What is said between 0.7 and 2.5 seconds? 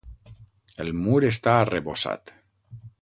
El mur està arrebossat.